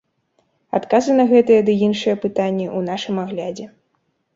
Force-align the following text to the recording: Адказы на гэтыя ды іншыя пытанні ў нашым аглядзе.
Адказы 0.77 1.11
на 1.21 1.27
гэтыя 1.33 1.61
ды 1.69 1.77
іншыя 1.91 2.19
пытанні 2.27 2.67
ў 2.77 2.79
нашым 2.93 3.15
аглядзе. 3.27 3.73